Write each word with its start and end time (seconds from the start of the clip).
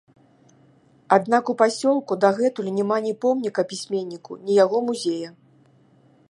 Аднак 1.17 1.51
у 1.53 1.55
пасёлку 1.59 2.17
дагэтуль 2.25 2.71
няма 2.79 2.97
ні 3.09 3.13
помніка 3.27 3.61
пісьменніку, 3.73 4.31
ні 4.49 4.53
яго 4.65 4.77
музея. 4.89 5.29